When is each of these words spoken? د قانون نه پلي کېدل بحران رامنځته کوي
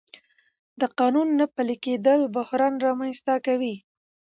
د 0.79 0.81
قانون 0.99 1.27
نه 1.39 1.45
پلي 1.55 1.75
کېدل 1.85 2.19
بحران 2.35 2.73
رامنځته 2.85 3.33
کوي 3.45 3.75